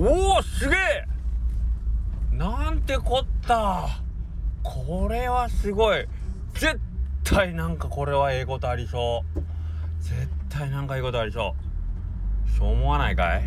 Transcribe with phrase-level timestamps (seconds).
[0.00, 1.08] おおすげえ。
[2.36, 3.88] なんてこった。
[4.62, 6.06] これはすごい。
[6.54, 6.78] 絶
[7.24, 9.40] 対なんかこれはええことありそう。
[10.00, 11.56] 絶対なんかいいことありそ
[12.46, 12.56] う。
[12.56, 13.42] そう思わないかい。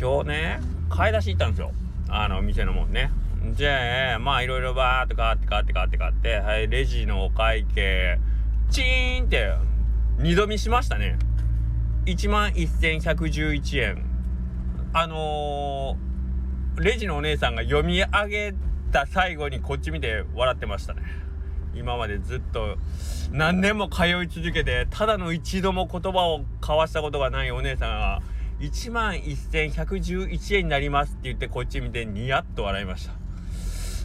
[0.00, 1.72] 今日ね買い出し行ったんですよ。
[2.08, 3.10] あの店のもんね。
[3.52, 6.36] じゃあまあいろいろバーっと買って買って買って買って。
[6.36, 8.18] はいレジのお会計。
[8.70, 9.52] チーンって
[10.16, 11.18] 二度見しましたね。
[12.06, 14.07] 1万1111円。
[14.92, 18.54] あのー、レジのお姉さんが読み上げ
[18.90, 21.02] た最後にこっち見て笑ってましたね。
[21.74, 22.76] 今までずっと
[23.30, 28.22] 何年も通い続けてただの一度も言葉を交わしたことがないお姉さんが
[28.60, 33.12] 1万1111円になりますって言ってこっち見てニヤッと笑いました。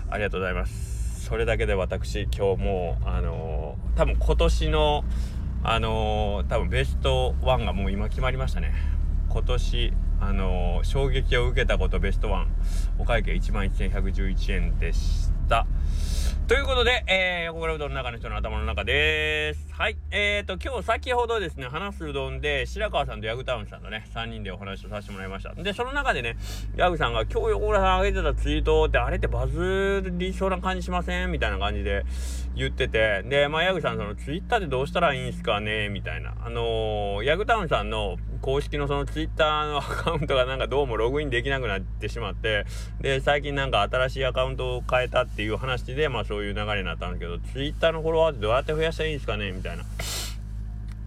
[0.10, 1.26] ありがとうございます。
[1.26, 5.06] それだけで私今日もうあのー、多分今年の
[5.64, 8.74] あのー、多分ベストワンがもう今決まりましたね。
[9.30, 9.94] 今年
[10.26, 12.48] あの、衝撃を受けたことベストワン
[12.98, 15.66] お会計1万1111円でした
[16.48, 19.74] ということで、えー、横倉うどんの中の人の頭の中です。
[19.74, 19.98] はい。
[20.12, 25.54] えーと、今日先ほどですね、話すうどんで、白川さんとヤグタウンさんのね、3人でお話をさせてもらいました。
[25.56, 26.36] で、その中でね、
[26.76, 31.32] ヤグさんが、今日横倉さん上げてたツイートって、あれってバズりそうな感じしません？
[31.32, 32.04] みたいな感じで
[32.56, 35.90] 言ってて、で、まあ、ヤグさん、そのツイッターでどうしたらいいんすかね？
[35.90, 36.34] みたいな。
[36.44, 42.66] あのー、ヤグタウンさんの公式のそのツイッターのアカウントがなんかどうもログインできなくなってしまって、
[43.02, 49.52] で、最近なんか新しいアカウントを変えたっていう話で、まあそういう流れになったんですけど、ツイッターのフォロワーってどうやって増やしたらいいんですかね？
[49.52, 49.84] みたいな。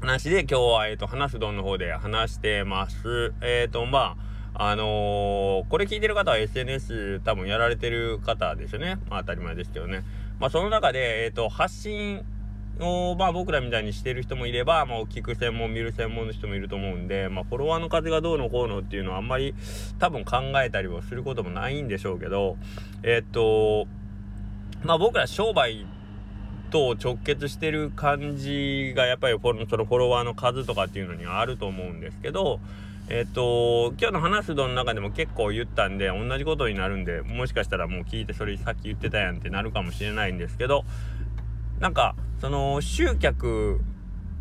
[0.01, 3.33] 話で今日は、えっ、ー、と、話すどんの方で話してます。
[3.41, 4.17] えっ、ー、と、ま
[4.55, 8.99] あ、あのー、これ聞いてる方は SNS 多分やられてる方ですよね。
[9.11, 10.03] まあ当たり前ですけどね。
[10.39, 12.23] まあその中で、えっ、と、発信
[12.81, 19.55] を、まあ僕らみたいにしてる人もいれば、もう聞く専門、見る専門の人もいると思うんで、まあフォロワーの数がどうのこうのっていうのはあんまり
[19.99, 22.57] 多分考えたりはすることもないんでしょうけど、
[23.03, 23.87] えっ、と、
[24.85, 25.87] まあ僕ら商売
[26.71, 32.61] と直結してる感じがやっぱりそのフォロワーの数とかっていうのにはあると思うんですけど、
[33.09, 40.85] えっ、と、今日の話すどの中でも結構言ったんで、同じことになるんで、もしかしたらもう聞いてそれさっき言ってたやんってなるかもしれないんですけど、
[41.79, 43.81] なんかその集客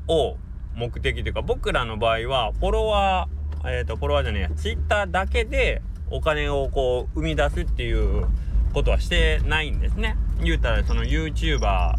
[0.08, 0.38] を
[0.76, 5.82] 目的というか僕らの場合はフォロワーえっ、ー、とフォロワーじゃねえやツイッターだけで
[6.12, 8.28] お金をこう生み出すっていう
[8.74, 10.18] ことはしてないんですね。
[10.42, 11.96] 言うたらその YouTuber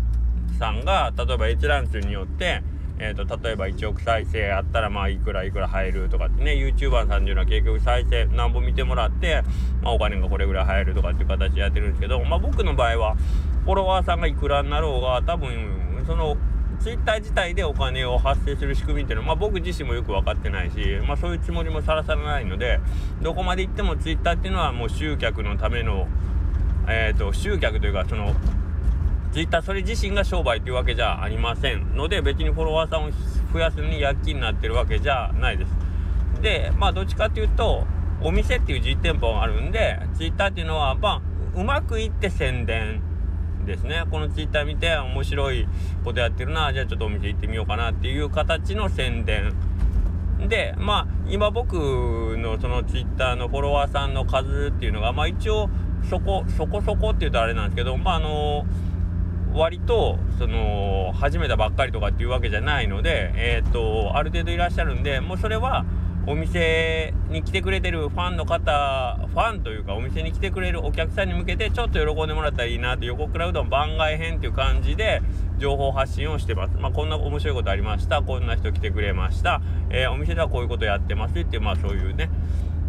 [0.59, 2.63] さんが例えば閲覧数によって
[2.99, 9.43] えーと、例えば1億再生あったらまあいくらいくら入るとかってね YouTuber さんっていうのは結局再生何本見てもらって、
[9.83, 13.17] まあ、お金がこれぐらい入るとかっていう形でやってるんですけど、まあ、僕の場合は
[13.65, 16.37] フォロワーさんがいくらになろうが多分その
[16.81, 20.77] ツイッター自体でお金を発生する仕組みっていうのは、まあ、僕自身もよく分かってないし、
[21.07, 22.81] まあ、そういうつもりもさらさらないので
[23.23, 26.07] どこまで行ってもツイッターっていうのはもう集客のための、
[26.89, 28.35] えーと、集客というかその
[29.37, 33.11] ツイッターそれ自身が商売というわけじゃありませんので別にフォロワーさんを
[33.53, 36.41] 増やすのに躍起になってるわけじゃないです。
[36.41, 37.87] でまあどっちかっていうと
[38.23, 41.23] お店っていう実店舗があるんでツイッターっていうのはまあ
[41.55, 43.03] うまくいって宣伝
[43.67, 45.69] ですねこのツイッター見て面白い
[46.03, 49.53] ことやってるなじゃあちょっとお店行ってみようかなっていう形の宣伝
[50.49, 51.75] でまあ今僕
[52.39, 55.69] のそのツイッターのフォロワーさんの数っていうのがまあ一応
[56.09, 58.65] そこそこそこって言うとあれなんですけどまああの
[59.57, 65.85] 割とその始めたばっかりとかっていうわけじゃないのでえっ、とある程度いらっしゃるんでもうそれは
[66.29, 75.23] お店に来てくれてるファンの方ファンというかお店に来てくれるお客さんに向けてちょっと喜んでもらったらいいなと横倉うどん番外編っていう感じで
[75.59, 76.77] 情報発信をしてます。
[76.77, 78.23] まあ、こんな面白いことありました。
[78.23, 79.63] こんな人来てくれました。
[79.89, 82.29] えー、お店ではこういうことやってますっていう、まあそういうね。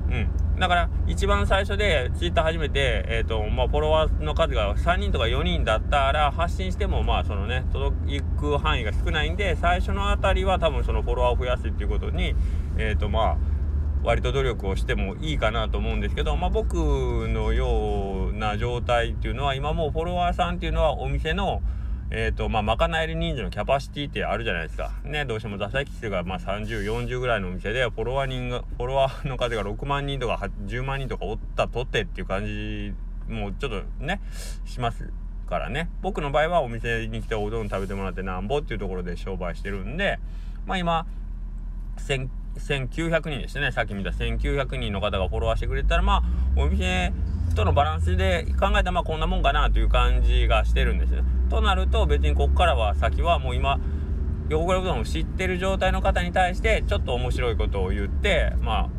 [0.10, 0.47] うん。
[0.60, 12.34] だから、一番最初でツイッター始めて、えっ、ー、と、まあ、フォロワーの数が3人とか4人だったら、発信しても、まあ、そのね、届く範囲が少ないんで、最初のあたりは多分そのフォロワーを増やすっていうことに、
[12.78, 13.38] えっ、ー、と、まあ、
[14.04, 21.62] 割と努力をしてもいいかなと思うんですけど、まあ、僕のような状態っていうのは今もうフォロワーさんっていうのはお店の
[22.10, 24.92] えっ、ー、とまあ賄える人数のキャパシティってあるじゃないですか。
[25.04, 32.94] ねどうしても座席数がまあ3040ぐらいのお店でフォロワー人がフォロワーの数が6万人とか10万人とかおったとてっていう感じ
[33.28, 34.22] もうちょっとね
[34.66, 35.12] します
[35.50, 35.90] からね。
[36.02, 40.20] 僕の場合はお店に来ておうどん食べてもらってなんぼっていうところで商売してるんで
[40.66, 41.06] まあ今
[41.98, 43.74] 1900人でしたね。
[43.74, 46.24] さっき見た1900人の方がフォロワーしてくれたらま
[46.56, 47.12] あお店
[47.54, 51.24] とのバランスで考えたらまあこんなもんかなという感じがしてるんですよ。
[51.50, 53.80] となると別にこっからは先はもう今
[54.50, 58.90] 横倉うどんを知ってる状態の方に対してちょっと面白いことを言ってま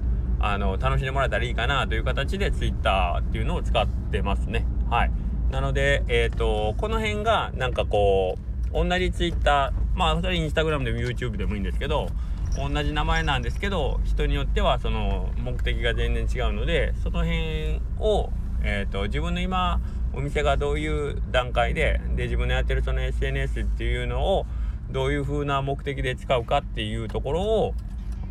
[0.41, 4.67] ああの楽しんでもらえたらいいかなという形で Twitter っていうのを使ってますね。
[4.89, 5.11] はい。
[5.51, 8.37] なのでえっ、ー、とこの辺がなんかこ
[8.71, 12.09] う同じ Twitter まあそれインスタグラムでも YouTube でもいいんですけど
[12.57, 18.31] 同じ名前なんですけど人によってはその目的が全然違うのでその辺を、
[18.63, 19.81] えーと、自分の今
[20.13, 24.47] お店がどういう段階でで自分のやってるその SNS っていうのを
[24.91, 27.75] どういう風な目的で使うかっていうところを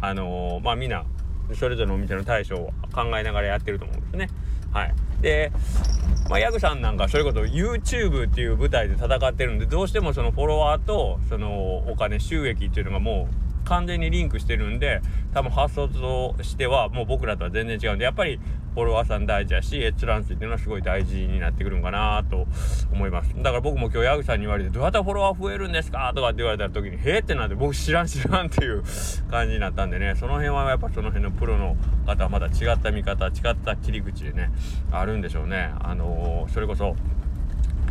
[0.01, 1.05] あのー、まあみんな
[1.55, 4.29] それぞれのお店の対処を考えながらやってると思うんですね。
[4.71, 5.51] はい、で、
[6.29, 15.01] まあ、ヤグさんなんかそれこそ YouTube っていう舞台で戦ってるんでどうしてもそのフォロワーとそのお金収益っていうのがもう完全にリンクしてるんで
[15.33, 18.39] 多分発想としてはもう僕らとは全然違うんでやっぱり
[18.73, 22.45] フォロワーさん大事やし閲覧数っていうのはすごい大事になってくるんかなと
[22.91, 23.33] 思います。
[23.35, 26.11] だから僕も今日ヤグさんに言われてどうやったらフォロワー増えるんですか？
[26.15, 28.83] とかって言われた時にへえってなって僕知らん知らんっていう
[29.31, 30.13] 感じになったんでね。
[30.15, 31.75] その辺はやっぱその辺のプロの
[32.05, 34.51] 方はまた違った見方違った切り口でね
[34.91, 35.73] あるんでしょうね。
[35.79, 36.95] あのー、それこそ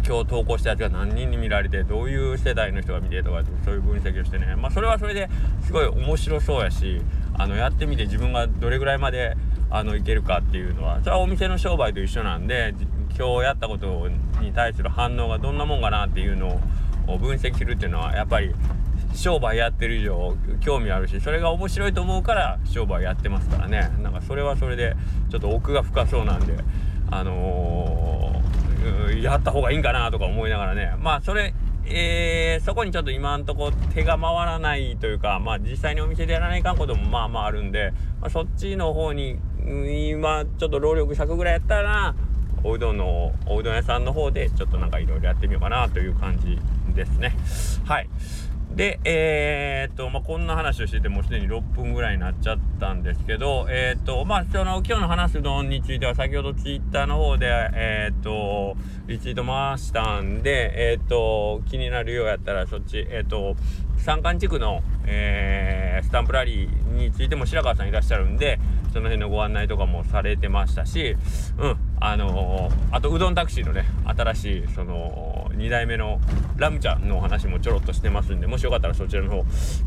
[0.06, 4.54] 今日投稿したやつが何人に見られてどういう世代の人が見てとかそういう分析をしてね。
[4.54, 5.28] まあそれはそれで
[5.64, 7.02] すごい面白そうやし
[7.34, 9.36] あのやってみて自分がどれぐらいまで
[9.68, 12.72] あのいけるかっていうのはそれはお店の商売と一緒なんで
[13.18, 14.08] 今日やったこと
[14.40, 16.60] に対する反応がどんなもんかなっていうの
[17.08, 18.54] を分析するっていうのはやっぱり
[19.12, 23.90] 商売やってる以上興味あるしそれが面白いと思うから商売やってますからね。
[24.02, 24.94] なんかそれはそれで
[25.30, 26.54] ちょっと奥が深そうなんで
[27.10, 28.35] あの
[29.22, 31.54] やった方がいいんかなとか思いながらねまあそれ
[31.88, 39.38] えー、そこにちょっと今んとこ手が回らないというか、まあ実際にお店でやらないかんこともまあまああるんで、まあ、そっちの方に、
[40.10, 42.14] 今ちょっと労力尺ぐらいやったら、
[42.64, 46.58] おうどんの、おうどん屋さんの方でちょっとなんかいろいろやってみようかなという感じ
[46.94, 47.36] ですね。
[47.84, 48.08] はい。
[48.76, 58.76] で、えー、っと、まあ、こんな話をしててもうすでに6分ぐらいになっちゃったんですけど、えー、っと、まあ、その、今日の話すのについては先ほどツイッターの方で、えー、っと、
[59.06, 63.56] リツイート回したんで、えっと、気になるようやったらそっち、えっと、
[63.96, 68.55] 山間地区の、えスタンプラリーについても白川さんいらっしゃるんで、
[68.96, 71.16] その辺のご案内とかもされてましたし、
[71.58, 76.18] うん、あのあとうどんタクシーのね、新しい、その、2代目の
[76.56, 79.40] ラムちゃんのお話もちょろっとしてますんでもしよかったらそちらの方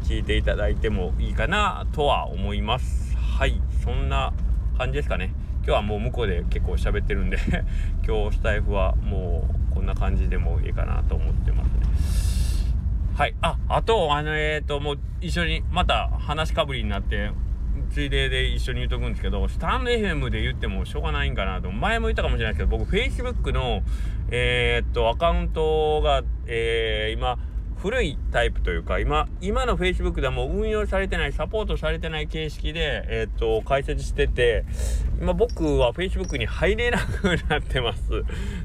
[0.04, 3.16] 聞いていただいてもいいかなとは思います。
[3.18, 4.32] はいそんな
[4.78, 5.34] 感じですかね。
[5.64, 7.40] 今日はもう向こうで結構喋ってるんで
[8.08, 12.60] 今日スタイフはもうこんな感じでもいいかなと思ってますね。
[13.16, 17.32] はいああとあのえっ、ー、ともう一緒にまた話かぶりになって
[17.92, 21.72] ついでで一緒に言うとくんですけど、スタンド FM で言ってもしょうがないんかなと。
[21.72, 23.82] 前も言ったかもしれないですけど、僕 Facebook の、
[24.32, 27.38] えー、っと、アカウントが、えー、今、
[27.78, 34.66] 古いタイプというか、今、今の Facebook ではもう運用されてない、サポートされてない形式で、えー、っと、解説してて、
[35.20, 38.02] 今僕は Facebook に入れなくなってます。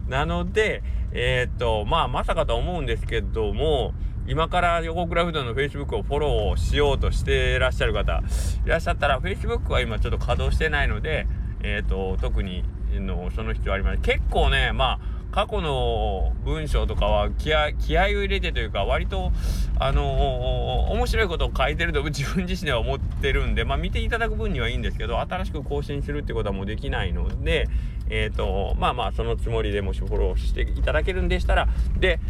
[0.08, 3.94] なので、え、っと、まあ、まさかとは思うんですけども、
[4.26, 8.22] 今から横倉不動の Facebook をフォローしようとしてらっしゃる方
[8.64, 11.26] いらっしゃったら Facebook は今ちょっと稼働してないので、
[11.62, 14.02] えっ、ー、と特にのその必要ありません。
[14.02, 19.32] 結構ねまあ過去の文章とかは気合気合を入れてというか割と
[19.80, 27.68] あのー、面白いことを書いてると自分自身では思ってるんでまあ見ていただく分にはいいんですけど新しく更新するってことはもうできないので
[28.08, 32.20] えっ、ー、とまあまあそのつもりでもしフォローしていただけるんでしたらで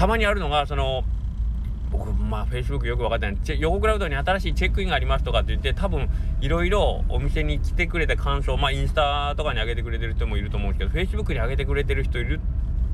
[0.00, 1.04] たまにあるのがその
[1.92, 3.60] 僕まあ Facebook よく分かってない。
[3.60, 6.08] 横クラウドに新しいチェックインがありますとかって言って多分
[6.40, 12.40] いろいろお店に来てくれた感想まあインスタとかに上げてくれてる人もいると思うんですけど Facebook に上げてくれてる人いる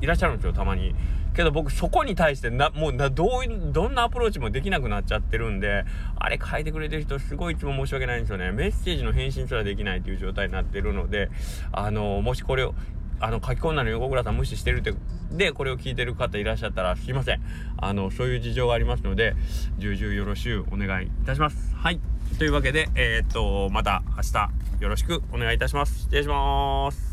[0.01, 0.93] いらっしゃるんですよたまに。
[1.33, 5.85] けど僕そこに対してなもうなどうどんなアプローチもできなくなっちゃってるんで
[6.17, 8.51] あれ書いてくれてる人すごいいつも申し訳ないんですよね。
[8.51, 11.29] メッセージの返信すらできないという状態になってるので
[11.71, 12.75] あのもしこれを
[13.19, 14.93] あの書き込んだの横倉さん無視してるって
[15.31, 17.41] でこれを聞いてる方いらっしゃったらすいません。
[17.77, 19.35] あのそういう事情がありますので
[19.77, 21.75] 重々よろしゅうお願いいたします。
[21.75, 21.99] はい。
[22.37, 24.49] というわけでえー、っとまた明日
[24.81, 25.99] よろしくお願いいたします。
[26.01, 27.06] 失礼します。